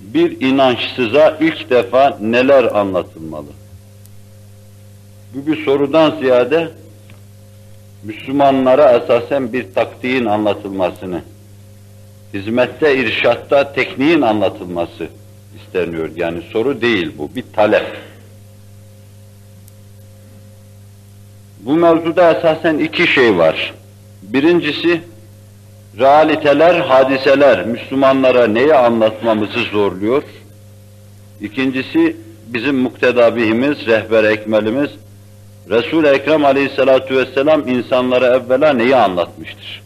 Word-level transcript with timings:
bir 0.00 0.40
inançsıza 0.40 1.38
ilk 1.40 1.70
defa 1.70 2.18
neler 2.20 2.64
anlatılmalı? 2.64 3.48
Bu 5.34 5.46
bir 5.46 5.64
sorudan 5.64 6.18
ziyade 6.20 6.68
Müslümanlara 8.02 8.92
esasen 8.92 9.52
bir 9.52 9.74
taktiğin 9.74 10.24
anlatılmasını, 10.24 11.22
hizmette, 12.34 12.96
irşatta 12.96 13.72
tekniğin 13.72 14.20
anlatılması 14.20 15.08
isteniyor. 15.56 16.10
Yani 16.16 16.42
soru 16.52 16.80
değil 16.80 17.12
bu, 17.18 17.30
bir 17.36 17.44
talep. 17.52 17.96
Bu 21.60 21.74
mevzuda 21.74 22.38
esasen 22.38 22.78
iki 22.78 23.06
şey 23.06 23.38
var. 23.38 23.74
Birincisi, 24.22 25.00
realiteler, 25.98 26.74
hadiseler 26.74 27.66
Müslümanlara 27.66 28.46
neyi 28.46 28.74
anlatmamızı 28.74 29.58
zorluyor? 29.72 30.22
İkincisi, 31.40 32.16
bizim 32.46 32.76
muktedabihimiz, 32.76 33.86
rehber 33.86 34.24
ekmelimiz, 34.24 34.90
Resul-i 35.70 36.06
Ekrem 36.06 36.44
aleyhissalatu 36.44 37.16
vesselam 37.16 37.68
insanlara 37.68 38.26
evvela 38.26 38.72
neyi 38.72 38.96
anlatmıştır? 38.96 39.82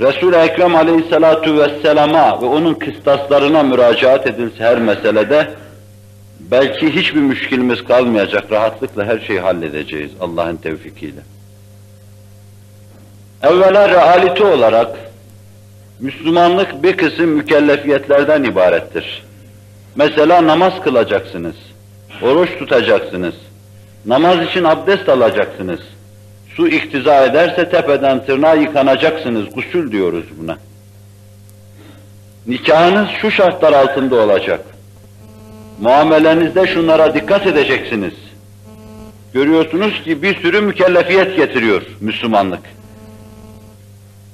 Resul-i 0.00 0.36
Ekrem 0.36 0.74
aleyhissalatu 0.74 1.58
vesselama 1.58 2.42
ve 2.42 2.46
onun 2.46 2.74
kıstaslarına 2.74 3.62
müracaat 3.62 4.26
edilse 4.26 4.64
her 4.64 4.78
meselede 4.78 5.50
belki 6.40 6.94
hiçbir 6.94 7.20
müşkilimiz 7.20 7.84
kalmayacak, 7.84 8.52
rahatlıkla 8.52 9.04
her 9.04 9.18
şeyi 9.18 9.40
halledeceğiz 9.40 10.10
Allah'ın 10.20 10.56
tevfikiyle. 10.56 11.20
Evvela 13.42 13.88
realite 13.88 14.44
olarak 14.44 14.96
Müslümanlık 16.00 16.82
bir 16.82 16.96
kısım 16.96 17.30
mükellefiyetlerden 17.30 18.44
ibarettir. 18.44 19.22
Mesela 19.96 20.46
namaz 20.46 20.72
kılacaksınız, 20.84 21.54
oruç 22.22 22.58
tutacaksınız, 22.58 23.34
namaz 24.06 24.42
için 24.42 24.64
abdest 24.64 25.08
alacaksınız. 25.08 25.80
Su 26.56 26.68
iktiza 26.68 27.24
ederse 27.24 27.70
tepeden 27.70 28.26
tırnağa 28.26 28.54
yıkanacaksınız, 28.54 29.54
gusül 29.54 29.92
diyoruz 29.92 30.24
buna. 30.40 30.56
Nikahınız 32.46 33.08
şu 33.20 33.30
şartlar 33.30 33.72
altında 33.72 34.16
olacak. 34.16 34.60
Muamelenizde 35.80 36.66
şunlara 36.66 37.14
dikkat 37.14 37.46
edeceksiniz. 37.46 38.14
Görüyorsunuz 39.34 40.02
ki 40.04 40.22
bir 40.22 40.42
sürü 40.42 40.60
mükellefiyet 40.60 41.36
getiriyor 41.36 41.82
Müslümanlık. 42.00 42.79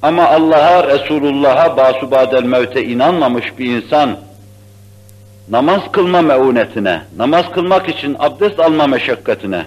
Ama 0.07 0.29
Allah'a, 0.29 0.89
Resulullah'a, 0.89 1.77
basubadel 1.77 2.43
mevte 2.43 2.85
inanmamış 2.85 3.59
bir 3.59 3.77
insan, 3.77 4.17
namaz 5.51 5.81
kılma 5.93 6.23
meunetine, 6.23 7.01
namaz 7.17 7.51
kılmak 7.55 7.89
için 7.89 8.17
abdest 8.19 8.61
alma 8.61 8.87
meşakkatine, 8.87 9.67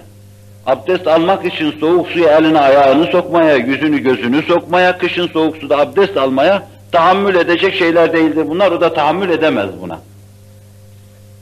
abdest 0.66 1.06
almak 1.06 1.44
için 1.44 1.70
soğuk 1.80 2.08
suya 2.08 2.38
elini 2.38 2.58
ayağını 2.58 3.06
sokmaya, 3.06 3.56
yüzünü 3.56 3.98
gözünü 3.98 4.42
sokmaya, 4.42 4.98
kışın 4.98 5.26
soğuk 5.28 5.56
suda 5.56 5.78
abdest 5.78 6.16
almaya 6.16 6.62
tahammül 6.92 7.34
edecek 7.34 7.74
şeyler 7.74 8.12
değildir 8.12 8.44
bunlar, 8.48 8.72
o 8.72 8.80
da 8.80 8.94
tahammül 8.94 9.30
edemez 9.30 9.70
buna. 9.82 9.98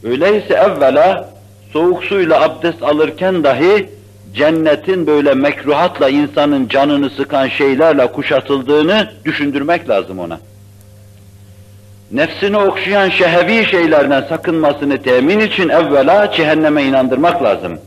Öyleyse 0.04 0.54
evvela 0.54 1.30
soğuk 1.72 2.04
suyla 2.04 2.42
abdest 2.42 2.82
alırken 2.82 3.44
dahi 3.44 3.97
cennetin 4.34 5.06
böyle 5.06 5.34
mekruhatla 5.34 6.08
insanın 6.08 6.68
canını 6.68 7.10
sıkan 7.10 7.48
şeylerle 7.48 8.12
kuşatıldığını 8.12 9.10
düşündürmek 9.24 9.88
lazım 9.88 10.18
ona. 10.18 10.40
Nefsini 12.12 12.56
okşayan 12.56 13.08
şehevi 13.08 13.66
şeylerden 13.66 14.20
sakınmasını 14.28 15.02
temin 15.02 15.40
için 15.40 15.68
evvela 15.68 16.32
cehenneme 16.32 16.82
inandırmak 16.82 17.42
lazım. 17.42 17.78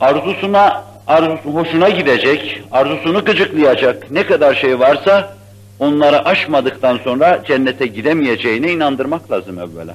Arzusuna, 0.00 0.84
arzusu 1.06 1.50
hoşuna 1.54 1.88
gidecek, 1.88 2.62
arzusunu 2.72 3.24
gıcıklayacak 3.24 4.10
ne 4.10 4.26
kadar 4.26 4.54
şey 4.54 4.78
varsa 4.78 5.36
onları 5.78 6.24
aşmadıktan 6.24 6.98
sonra 7.04 7.42
cennete 7.46 7.86
gidemeyeceğine 7.86 8.72
inandırmak 8.72 9.30
lazım 9.30 9.58
evvela. 9.58 9.94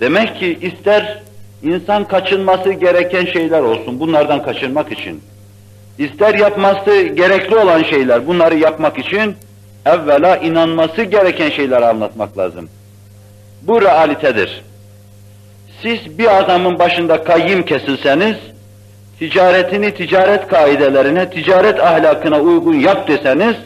Demek 0.00 0.36
ki 0.38 0.58
ister 0.62 1.22
insan 1.62 2.08
kaçınması 2.08 2.72
gereken 2.72 3.24
şeyler 3.24 3.60
olsun 3.60 4.00
bunlardan 4.00 4.42
kaçınmak 4.42 4.92
için. 4.92 5.22
İster 5.98 6.34
yapması 6.34 7.02
gerekli 7.02 7.56
olan 7.56 7.82
şeyler 7.82 8.26
bunları 8.26 8.58
yapmak 8.58 8.98
için 8.98 9.36
evvela 9.86 10.36
inanması 10.36 11.02
gereken 11.02 11.50
şeyleri 11.50 11.84
anlatmak 11.84 12.38
lazım. 12.38 12.68
Bu 13.62 13.82
realitedir. 13.82 14.62
Siz 15.82 16.18
bir 16.18 16.38
adamın 16.38 16.78
başında 16.78 17.24
kayyım 17.24 17.62
kesilseniz, 17.62 18.36
ticaretini 19.18 19.94
ticaret 19.94 20.48
kaidelerine, 20.48 21.30
ticaret 21.30 21.80
ahlakına 21.80 22.40
uygun 22.40 22.74
yap 22.74 23.08
deseniz, 23.08 23.56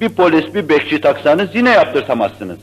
bir 0.00 0.08
polis 0.08 0.54
bir 0.54 0.68
bekçi 0.68 1.00
taksanız 1.00 1.48
yine 1.54 1.70
yaptırtamazsınız 1.70 2.58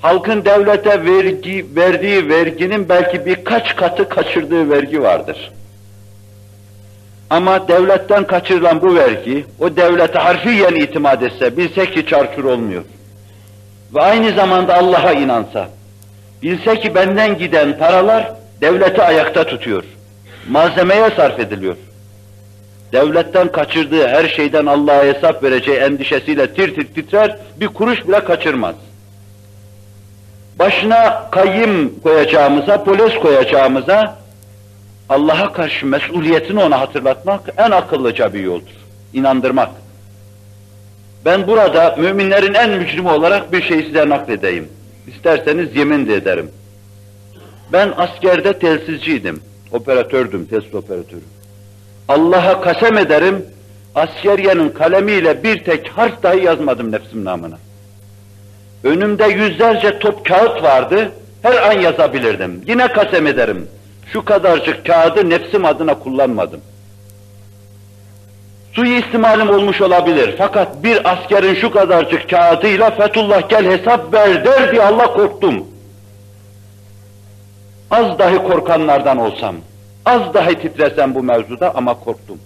halkın 0.00 0.44
devlete 0.44 1.04
vergi, 1.04 1.66
verdiği 1.76 2.28
verginin 2.28 2.88
belki 2.88 3.26
birkaç 3.26 3.76
katı 3.76 4.08
kaçırdığı 4.08 4.70
vergi 4.70 5.02
vardır. 5.02 5.50
Ama 7.30 7.68
devletten 7.68 8.24
kaçırılan 8.24 8.82
bu 8.82 8.94
vergi, 8.94 9.44
o 9.60 9.76
devlete 9.76 10.18
harfiyen 10.18 10.74
itimat 10.74 11.22
etse, 11.22 11.56
bilse 11.56 11.90
ki 11.90 12.06
çarçur 12.06 12.44
olmuyor. 12.44 12.82
Ve 13.94 14.02
aynı 14.02 14.32
zamanda 14.32 14.74
Allah'a 14.76 15.12
inansa, 15.12 15.68
bilse 16.42 16.80
ki 16.80 16.94
benden 16.94 17.38
giden 17.38 17.78
paralar 17.78 18.32
devleti 18.60 19.02
ayakta 19.02 19.44
tutuyor. 19.44 19.84
Malzemeye 20.48 21.10
sarf 21.10 21.40
ediliyor. 21.40 21.76
Devletten 22.92 23.52
kaçırdığı 23.52 24.08
her 24.08 24.28
şeyden 24.28 24.66
Allah'a 24.66 25.04
hesap 25.04 25.42
vereceği 25.42 25.76
endişesiyle 25.76 26.54
tir 26.54 26.74
tir 26.74 26.94
titrer, 26.94 27.36
bir 27.60 27.68
kuruş 27.68 28.08
bile 28.08 28.24
kaçırmaz 28.24 28.74
başına 30.58 31.30
kayyım 31.30 32.00
koyacağımıza, 32.02 32.84
polis 32.84 33.14
koyacağımıza 33.14 34.16
Allah'a 35.08 35.52
karşı 35.52 35.86
mesuliyetini 35.86 36.62
ona 36.62 36.80
hatırlatmak 36.80 37.40
en 37.56 37.70
akıllıca 37.70 38.34
bir 38.34 38.40
yoldur. 38.40 38.76
İnandırmak. 39.12 39.70
Ben 41.24 41.46
burada 41.46 41.96
müminlerin 41.98 42.54
en 42.54 42.70
mücrimi 42.70 43.08
olarak 43.08 43.52
bir 43.52 43.62
şey 43.62 43.82
size 43.82 44.08
nakledeyim. 44.08 44.68
İsterseniz 45.06 45.76
yemin 45.76 46.06
de 46.06 46.14
ederim. 46.14 46.50
Ben 47.72 47.92
askerde 47.96 48.58
telsizciydim. 48.58 49.40
Operatördüm, 49.72 50.46
test 50.46 50.74
operatörü. 50.74 51.20
Allah'a 52.08 52.60
kasem 52.60 52.98
ederim, 52.98 53.46
askeriyenin 53.94 54.68
kalemiyle 54.68 55.42
bir 55.42 55.64
tek 55.64 55.88
harf 55.88 56.22
dahi 56.22 56.44
yazmadım 56.44 56.92
nefsim 56.92 57.24
namına. 57.24 57.58
Önümde 58.86 59.24
yüzlerce 59.24 59.98
top 59.98 60.26
kağıt 60.26 60.62
vardı, 60.62 61.12
her 61.42 61.62
an 61.62 61.72
yazabilirdim. 61.72 62.62
Yine 62.66 62.88
kasem 62.88 63.26
ederim. 63.26 63.68
Şu 64.12 64.24
kadarcık 64.24 64.86
kağıdı 64.86 65.30
nefsim 65.30 65.64
adına 65.64 65.98
kullanmadım. 65.98 66.60
Suistimalim 68.72 69.50
olmuş 69.50 69.80
olabilir. 69.80 70.34
Fakat 70.38 70.84
bir 70.84 71.12
askerin 71.12 71.54
şu 71.54 71.70
kadarcık 71.70 72.30
kağıdıyla 72.30 72.90
Fethullah 72.90 73.48
gel 73.48 73.66
hesap 73.66 74.14
ver 74.14 74.44
der 74.44 74.72
diye 74.72 74.82
Allah 74.82 75.12
korktum. 75.12 75.66
Az 77.90 78.18
dahi 78.18 78.36
korkanlardan 78.36 79.18
olsam, 79.18 79.56
az 80.04 80.34
dahi 80.34 80.54
titresem 80.54 81.14
bu 81.14 81.22
mevzuda 81.22 81.74
ama 81.74 81.94
korktum. 81.94 82.38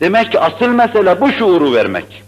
Demek 0.00 0.32
ki 0.32 0.40
asıl 0.40 0.68
mesele 0.68 1.20
bu 1.20 1.32
şuuru 1.32 1.74
vermek. 1.74 2.24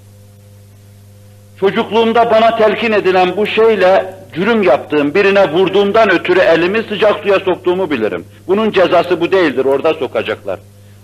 Çocukluğumda 1.60 2.30
bana 2.30 2.56
telkin 2.56 2.92
edilen 2.92 3.36
bu 3.36 3.46
şeyle 3.46 4.14
cürüm 4.34 4.62
yaptığım, 4.62 5.14
birine 5.14 5.52
vurduğumdan 5.52 6.10
ötürü 6.10 6.40
elimi 6.40 6.82
sıcak 6.82 7.20
suya 7.22 7.40
soktuğumu 7.40 7.90
bilirim. 7.90 8.24
Bunun 8.46 8.70
cezası 8.70 9.20
bu 9.20 9.32
değildir, 9.32 9.64
orada 9.64 9.94
sokacaklar. 9.94 10.58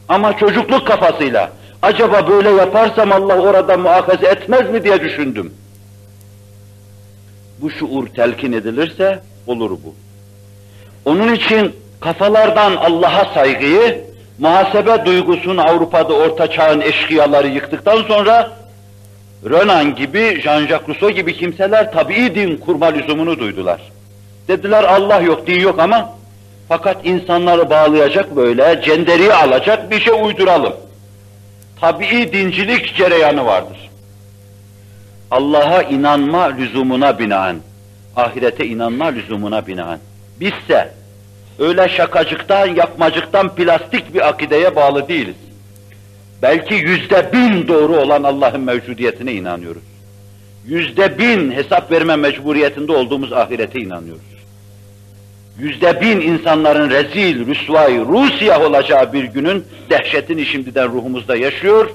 Ama 0.09 0.37
çocukluk 0.37 0.87
kafasıyla, 0.87 1.51
acaba 1.83 2.29
böyle 2.29 2.51
yaparsam 2.51 3.13
Allah 3.13 3.41
orada 3.41 3.77
muhakaze 3.77 4.27
etmez 4.27 4.71
mi 4.71 4.85
diye 4.85 5.01
düşündüm. 5.01 5.53
Bu 7.61 7.71
şuur 7.71 8.07
telkin 8.07 8.53
edilirse 8.53 9.21
olur 9.47 9.71
bu. 9.71 9.95
Onun 11.05 11.35
için 11.35 11.77
kafalardan 12.01 12.77
Allah'a 12.77 13.35
saygıyı, 13.35 14.05
muhasebe 14.39 15.07
duygusunu 15.07 15.63
Avrupa'da 15.69 16.15
orta 16.15 16.51
çağın 16.51 16.81
eşkıyaları 16.81 17.49
yıktıktan 17.49 18.03
sonra 18.03 18.62
Renan 19.51 19.95
gibi, 19.95 20.41
Jean-Jacques 20.43 20.89
Rousseau 20.89 21.11
gibi 21.11 21.37
kimseler 21.37 21.93
tabii 21.93 22.35
din 22.35 22.57
kurma 22.57 22.87
lüzumunu 22.87 23.39
duydular. 23.39 23.81
Dediler 24.49 24.85
Allah 24.85 25.21
yok, 25.21 25.47
din 25.47 25.61
yok 25.61 25.79
ama 25.79 26.15
fakat 26.69 27.07
insanları 27.07 27.71
bağlayacak 27.71 28.37
böyle, 28.37 28.83
cenderiye 28.85 29.35
alacak 29.35 29.91
bir 29.91 30.01
şey 30.01 30.15
uyduralım. 30.23 30.73
Tabii 31.81 32.33
dincilik 32.33 32.95
cereyanı 32.97 33.47
vardır. 33.47 33.91
Allah'a 35.31 35.83
inanma 35.83 36.43
lüzumuna 36.43 37.19
binaen, 37.19 37.57
ahirete 38.17 38.67
inanma 38.67 39.07
lüzumuna 39.07 39.67
binaen. 39.67 39.99
Bizse 40.41 40.93
öyle 41.59 41.89
şakacıktan, 41.89 42.67
yapmacıktan 42.67 43.55
plastik 43.55 44.15
bir 44.15 44.29
akideye 44.29 44.77
bağlı 44.77 45.09
değiliz. 45.09 45.35
Belki 46.43 46.75
yüzde 46.75 47.33
bin 47.33 47.69
doğru 47.69 47.97
olan 47.97 48.23
Allah'ın 48.23 48.61
mevcudiyetine 48.61 49.33
inanıyoruz. 49.33 49.83
Yüzde 50.67 51.19
bin 51.19 51.51
hesap 51.53 51.93
verme 51.93 52.17
mecburiyetinde 52.17 52.93
olduğumuz 52.93 53.33
ahirete 53.33 53.81
inanıyoruz. 53.81 54.23
Yüzde 55.59 56.01
bin 56.01 56.21
insanların 56.21 56.91
rezil, 56.91 57.47
rüsvay, 57.47 57.99
rusiyah 57.99 58.61
olacağı 58.61 59.13
bir 59.13 59.25
günün 59.25 59.65
dehşetini 59.91 60.47
şimdiden 60.47 60.93
ruhumuzda 60.93 61.37
yaşıyor 61.37 61.91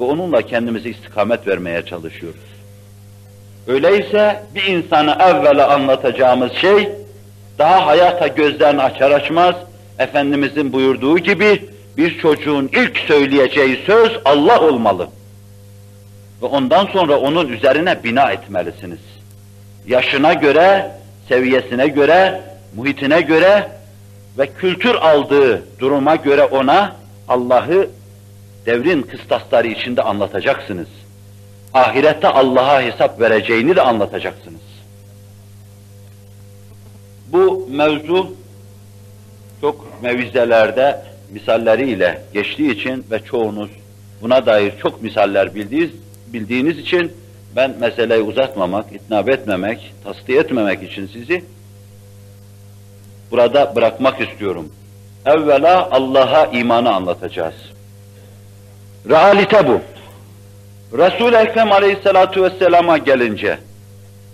ve 0.00 0.04
onunla 0.04 0.42
kendimize 0.42 0.90
istikamet 0.90 1.46
vermeye 1.46 1.82
çalışıyoruz. 1.82 2.40
Öyleyse 3.66 4.42
bir 4.54 4.62
insana 4.62 5.12
evvela 5.12 5.74
anlatacağımız 5.74 6.52
şey, 6.52 6.88
daha 7.58 7.86
hayata 7.86 8.26
gözlerini 8.26 8.82
açar 8.82 9.10
açmaz, 9.10 9.54
Efendimizin 9.98 10.72
buyurduğu 10.72 11.18
gibi 11.18 11.62
bir 11.96 12.18
çocuğun 12.18 12.70
ilk 12.72 12.98
söyleyeceği 12.98 13.82
söz 13.86 14.18
Allah 14.24 14.60
olmalı. 14.60 15.08
Ve 16.42 16.46
ondan 16.46 16.86
sonra 16.86 17.18
onun 17.18 17.48
üzerine 17.48 18.04
bina 18.04 18.30
etmelisiniz. 18.30 18.98
Yaşına 19.86 20.32
göre, 20.32 20.90
seviyesine 21.28 21.88
göre, 21.88 22.40
muhitine 22.76 23.20
göre 23.20 23.68
ve 24.38 24.46
kültür 24.46 24.94
aldığı 24.94 25.62
duruma 25.78 26.16
göre 26.16 26.44
ona 26.44 26.96
Allah'ı 27.28 27.90
devrin 28.66 29.02
kıstasları 29.02 29.66
içinde 29.66 30.02
anlatacaksınız. 30.02 30.88
Ahirette 31.74 32.28
Allah'a 32.28 32.82
hesap 32.82 33.20
vereceğini 33.20 33.76
de 33.76 33.82
anlatacaksınız. 33.82 34.60
Bu 37.32 37.68
mevzu 37.70 38.34
çok 39.60 40.02
mevizelerde 40.02 41.09
misalleriyle 41.30 42.22
geçtiği 42.32 42.70
için 42.70 43.04
ve 43.10 43.24
çoğunuz 43.24 43.70
buna 44.22 44.46
dair 44.46 44.72
çok 44.82 45.02
misaller 45.02 45.54
bildiğiniz, 45.54 45.90
bildiğiniz 46.32 46.78
için 46.78 47.12
ben 47.56 47.74
meseleyi 47.80 48.22
uzatmamak, 48.22 48.92
itnab 48.92 49.28
etmemek, 49.28 49.94
tasdik 50.04 50.36
etmemek 50.36 50.82
için 50.82 51.06
sizi 51.06 51.44
burada 53.30 53.76
bırakmak 53.76 54.20
istiyorum. 54.20 54.72
Evvela 55.26 55.88
Allah'a 55.90 56.46
imanı 56.46 56.94
anlatacağız. 56.94 57.54
Realite 59.08 59.68
bu. 59.68 59.80
Resul-i 60.98 61.36
Ekrem 61.36 61.72
Aleyhisselatü 61.72 62.42
Vesselam'a 62.42 62.98
gelince, 62.98 63.58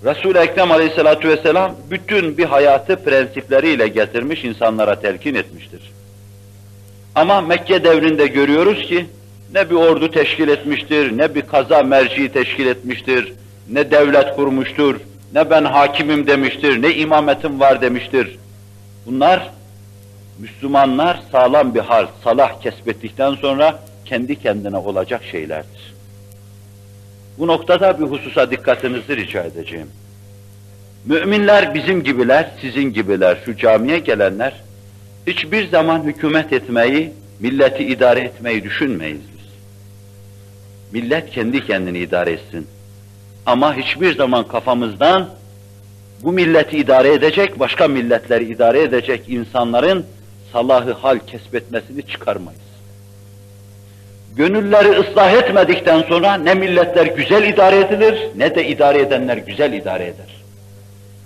Resul-i 0.04 0.38
Ekrem 0.38 0.70
Aleyhisselatü 0.70 1.28
Vesselam 1.28 1.74
bütün 1.90 2.38
bir 2.38 2.44
hayatı 2.44 3.04
prensipleriyle 3.04 3.88
getirmiş, 3.88 4.44
insanlara 4.44 5.00
telkin 5.00 5.34
etmiştir. 5.34 5.95
Ama 7.16 7.40
Mekke 7.40 7.84
devrinde 7.84 8.26
görüyoruz 8.26 8.82
ki, 8.82 9.06
ne 9.54 9.70
bir 9.70 9.74
ordu 9.74 10.10
teşkil 10.10 10.48
etmiştir, 10.48 11.18
ne 11.18 11.34
bir 11.34 11.42
kaza 11.42 11.82
merci 11.82 12.32
teşkil 12.32 12.66
etmiştir, 12.66 13.32
ne 13.70 13.90
devlet 13.90 14.36
kurmuştur, 14.36 14.96
ne 15.34 15.50
ben 15.50 15.64
hakimim 15.64 16.26
demiştir, 16.26 16.82
ne 16.82 16.94
imametim 16.94 17.60
var 17.60 17.80
demiştir. 17.80 18.38
Bunlar, 19.06 19.50
Müslümanlar 20.38 21.20
sağlam 21.32 21.74
bir 21.74 21.80
hal, 21.80 22.06
salah 22.24 22.60
kesbettikten 22.60 23.34
sonra 23.34 23.78
kendi 24.04 24.36
kendine 24.36 24.76
olacak 24.76 25.22
şeylerdir. 25.30 25.94
Bu 27.38 27.46
noktada 27.46 28.00
bir 28.00 28.04
hususa 28.04 28.50
dikkatinizi 28.50 29.16
rica 29.16 29.42
edeceğim. 29.42 29.88
Müminler 31.04 31.74
bizim 31.74 32.02
gibiler, 32.02 32.50
sizin 32.60 32.92
gibiler, 32.92 33.38
şu 33.44 33.56
camiye 33.56 33.98
gelenler, 33.98 34.65
hiçbir 35.26 35.68
zaman 35.68 36.02
hükümet 36.02 36.52
etmeyi, 36.52 37.12
milleti 37.40 37.84
idare 37.84 38.20
etmeyi 38.20 38.64
düşünmeyiz 38.64 39.20
biz. 39.20 39.46
Millet 40.92 41.30
kendi 41.30 41.66
kendini 41.66 41.98
idare 41.98 42.32
etsin. 42.32 42.66
Ama 43.46 43.74
hiçbir 43.76 44.16
zaman 44.16 44.48
kafamızdan 44.48 45.28
bu 46.22 46.32
milleti 46.32 46.78
idare 46.78 47.12
edecek, 47.12 47.60
başka 47.60 47.88
milletleri 47.88 48.44
idare 48.44 48.82
edecek 48.82 49.28
insanların 49.28 50.06
salahı 50.52 50.92
hal 50.92 51.18
kesbetmesini 51.18 52.02
çıkarmayız. 52.02 52.60
Gönülleri 54.36 54.88
ıslah 54.88 55.32
etmedikten 55.32 56.02
sonra 56.02 56.34
ne 56.34 56.54
milletler 56.54 57.06
güzel 57.06 57.48
idare 57.48 57.80
edilir, 57.80 58.28
ne 58.36 58.54
de 58.54 58.68
idare 58.68 58.98
edenler 58.98 59.36
güzel 59.36 59.72
idare 59.72 60.04
eder. 60.04 60.36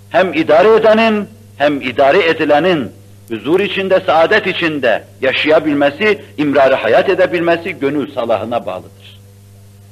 Hem 0.09 0.33
idare 0.33 0.75
edenin, 0.75 1.27
hem 1.57 1.81
idare 1.81 2.29
edilenin 2.29 2.91
huzur 3.30 3.60
içinde, 3.60 4.00
saadet 4.00 4.46
içinde 4.46 5.04
yaşayabilmesi, 5.20 6.22
imrarı 6.38 6.74
hayat 6.74 7.08
edebilmesi 7.08 7.72
gönül 7.72 8.12
salahına 8.12 8.66
bağlıdır. 8.66 9.20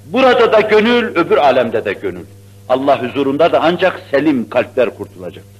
Burada 0.06 0.52
da 0.52 0.60
gönül, 0.60 1.16
öbür 1.16 1.36
alemde 1.36 1.84
de 1.84 1.92
gönül. 1.92 2.24
Allah 2.68 3.02
huzurunda 3.02 3.52
da 3.52 3.60
ancak 3.62 4.02
selim 4.10 4.48
kalpler 4.48 4.90
kurtulacaktır. 4.90 5.54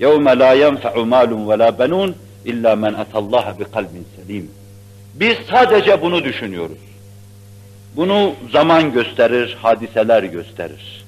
يَوْمَ 0.00 0.26
لَا 0.42 0.50
يَنْفَعُ 0.64 0.94
مَالٌ 1.14 1.30
وَلَا 1.48 1.68
بَنُونَ 1.80 2.10
اِلَّا 2.46 2.72
مَنْ 2.84 2.94
اَتَى 3.02 3.18
اللّٰهَ 3.22 3.46
بِقَلْبٍ 3.60 3.94
سَلِيمٍ 4.16 4.44
Biz 5.14 5.36
sadece 5.50 6.02
bunu 6.02 6.24
düşünüyoruz. 6.24 6.78
Bunu 7.96 8.34
zaman 8.52 8.92
gösterir, 8.92 9.56
hadiseler 9.62 10.22
gösterir. 10.22 11.04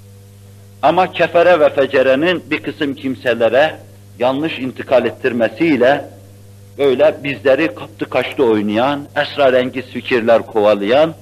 Ama 0.83 1.13
kefere 1.13 1.61
ve 1.61 1.69
fecerenin 1.69 2.43
bir 2.51 2.63
kısım 2.63 2.95
kimselere 2.95 3.77
yanlış 4.20 4.60
intikal 4.60 5.06
ettirmesiyle 5.06 6.06
böyle 6.78 7.16
bizleri 7.24 7.76
kaptı 7.76 8.10
kaçtı 8.10 8.44
oynayan, 8.44 9.08
esrarengiz 9.16 9.86
fikirler 9.86 10.42
kovalayan, 10.42 11.14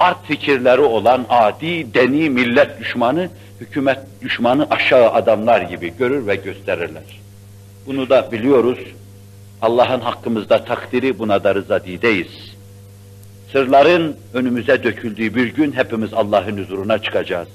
art 0.00 0.26
fikirleri 0.26 0.80
olan 0.80 1.26
adi, 1.28 1.94
deni, 1.94 2.30
millet 2.30 2.80
düşmanı, 2.80 3.28
hükümet 3.60 3.98
düşmanı 4.22 4.66
aşağı 4.70 5.12
adamlar 5.12 5.60
gibi 5.60 5.92
görür 5.98 6.26
ve 6.26 6.36
gösterirler. 6.36 7.20
Bunu 7.86 8.10
da 8.10 8.32
biliyoruz. 8.32 8.78
Allah'ın 9.62 10.00
hakkımızda 10.00 10.64
takdiri 10.64 11.18
buna 11.18 11.44
da 11.44 11.54
rızadideyiz. 11.54 12.54
Sırların 13.52 14.16
önümüze 14.34 14.84
döküldüğü 14.84 15.34
bir 15.34 15.46
gün 15.54 15.72
hepimiz 15.72 16.14
Allah'ın 16.14 16.58
huzuruna 16.58 16.98
çıkacağız. 16.98 17.48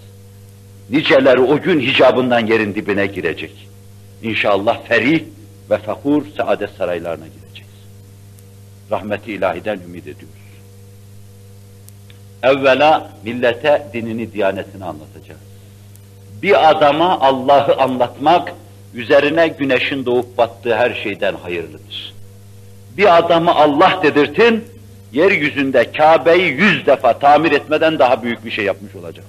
Niceleri 0.89 1.39
o 1.39 1.61
gün 1.61 1.79
hicabından 1.79 2.39
yerin 2.39 2.75
dibine 2.75 3.05
girecek. 3.05 3.72
İnşallah 4.23 4.83
ferih 4.87 5.23
ve 5.69 5.77
fakur 5.77 6.25
saadet 6.37 6.69
saraylarına 6.69 7.25
gireceğiz. 7.27 7.73
Rahmeti 8.91 9.33
ilahiden 9.33 9.79
ümit 9.87 10.07
ediyoruz. 10.07 10.43
Evvela 12.43 13.11
millete 13.23 13.87
dinini, 13.93 14.33
diyanetini 14.33 14.85
anlatacağız. 14.85 15.41
Bir 16.41 16.69
adama 16.69 17.19
Allah'ı 17.19 17.81
anlatmak, 17.81 18.53
üzerine 18.93 19.47
güneşin 19.47 20.05
doğup 20.05 20.37
battığı 20.37 20.75
her 20.75 20.93
şeyden 21.03 21.35
hayırlıdır. 21.35 22.13
Bir 22.97 23.17
adamı 23.17 23.55
Allah 23.55 23.99
dedirtin, 24.03 24.63
yeryüzünde 25.13 25.91
Kabe'yi 25.91 26.51
yüz 26.51 26.85
defa 26.85 27.19
tamir 27.19 27.51
etmeden 27.51 27.99
daha 27.99 28.23
büyük 28.23 28.45
bir 28.45 28.51
şey 28.51 28.65
yapmış 28.65 28.95
olacak. 28.95 29.25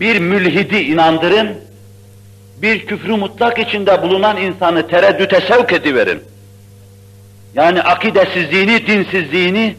Bir 0.00 0.18
mülhidi 0.18 0.76
inandırın, 0.76 1.67
bir 2.62 2.86
küfrü 2.86 3.16
mutlak 3.16 3.58
içinde 3.58 4.02
bulunan 4.02 4.36
insanı 4.36 4.88
tereddüte 4.88 5.40
sevk 5.40 5.72
ediverin. 5.72 6.22
Yani 7.54 7.82
akidesizliğini, 7.82 8.86
dinsizliğini, 8.86 9.76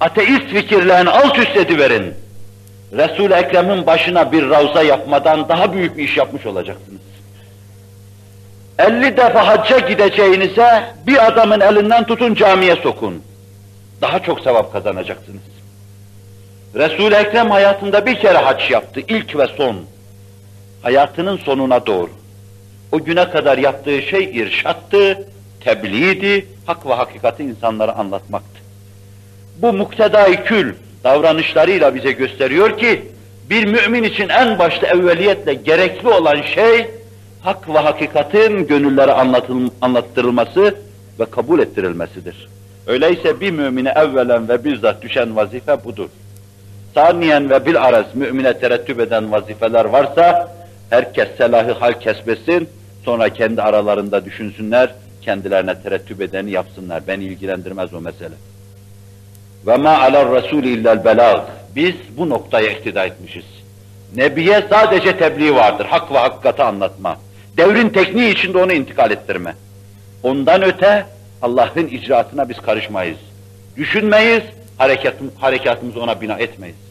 ateist 0.00 0.46
fikirlerini 0.46 1.10
alt 1.10 1.38
üst 1.38 1.56
ediverin. 1.56 2.14
Resul-i 2.92 3.34
Ekrem'in 3.34 3.86
başına 3.86 4.32
bir 4.32 4.50
ravza 4.50 4.82
yapmadan 4.82 5.48
daha 5.48 5.72
büyük 5.72 5.96
bir 5.96 6.04
iş 6.04 6.16
yapmış 6.16 6.46
olacaksınız. 6.46 7.00
50 8.78 9.16
defa 9.16 9.46
hacca 9.46 9.78
gideceğinize 9.78 10.84
bir 11.06 11.26
adamın 11.26 11.60
elinden 11.60 12.06
tutun 12.06 12.34
camiye 12.34 12.76
sokun. 12.76 13.22
Daha 14.00 14.22
çok 14.22 14.40
sevap 14.40 14.72
kazanacaksınız. 14.72 15.42
Resul-i 16.74 17.14
Ekrem 17.14 17.50
hayatında 17.50 18.06
bir 18.06 18.14
kere 18.14 18.38
hac 18.38 18.70
yaptı, 18.70 19.00
ilk 19.08 19.36
ve 19.38 19.46
son. 19.56 19.76
Hayatının 20.82 21.36
sonuna 21.36 21.86
doğru. 21.86 22.19
O 22.92 23.04
güne 23.04 23.30
kadar 23.30 23.58
yaptığı 23.58 24.02
şey 24.02 24.24
irşattı, 24.24 25.26
tebliğdi, 25.60 26.46
hak 26.66 26.86
ve 26.86 26.94
hakikati 26.94 27.42
insanlara 27.42 27.92
anlatmaktı. 27.92 28.60
Bu 29.62 29.72
muktedai 29.72 30.44
kül 30.44 30.74
davranışlarıyla 31.04 31.94
bize 31.94 32.12
gösteriyor 32.12 32.78
ki, 32.78 33.02
bir 33.50 33.64
mümin 33.66 34.02
için 34.02 34.28
en 34.28 34.58
başta 34.58 34.86
evveliyetle 34.86 35.54
gerekli 35.54 36.08
olan 36.08 36.42
şey, 36.42 36.90
hak 37.42 37.68
ve 37.68 37.78
hakikatin 37.78 38.66
gönüllere 38.66 39.12
anlattırılması 39.80 40.74
ve 41.20 41.24
kabul 41.24 41.58
ettirilmesidir. 41.58 42.48
Öyleyse 42.86 43.40
bir 43.40 43.50
mümine 43.50 43.90
evvelen 43.96 44.48
ve 44.48 44.64
bizzat 44.64 45.02
düşen 45.02 45.36
vazife 45.36 45.84
budur. 45.84 46.08
Saniyen 46.94 47.50
ve 47.50 47.66
bil 47.66 47.82
araz 47.82 48.14
mümine 48.14 48.58
terettüp 48.58 49.00
eden 49.00 49.32
vazifeler 49.32 49.84
varsa 49.84 50.52
herkes 50.90 51.28
selahı 51.38 51.72
hal 51.72 51.92
kesbesin, 51.92 52.68
sonra 53.04 53.28
kendi 53.28 53.62
aralarında 53.62 54.24
düşünsünler, 54.24 54.94
kendilerine 55.22 55.82
terettüp 55.82 56.20
edeni 56.20 56.50
yapsınlar. 56.50 57.06
Beni 57.06 57.24
ilgilendirmez 57.24 57.94
o 57.94 58.00
mesele. 58.00 58.34
Ve 59.66 59.76
ma 59.76 59.98
alar 59.98 60.30
rasul 60.30 60.64
illel 60.64 61.04
belag. 61.04 61.40
Biz 61.76 61.94
bu 62.16 62.28
noktaya 62.28 62.70
iktida 62.70 63.06
etmişiz. 63.06 63.44
Nebiye 64.16 64.66
sadece 64.70 65.16
tebliğ 65.16 65.54
vardır, 65.54 65.86
hak 65.86 66.12
ve 66.12 66.18
hakikati 66.18 66.62
anlatma. 66.62 67.16
Devrin 67.56 67.88
tekniği 67.88 68.32
içinde 68.32 68.58
onu 68.58 68.72
intikal 68.72 69.10
ettirme. 69.10 69.54
Ondan 70.22 70.62
öte 70.62 71.06
Allah'ın 71.42 71.86
icraatına 71.86 72.48
biz 72.48 72.56
karışmayız. 72.56 73.18
Düşünmeyiz, 73.76 74.42
harekat, 74.78 75.14
harekatımızı 75.38 76.00
ona 76.00 76.20
bina 76.20 76.38
etmeyiz. 76.38 76.89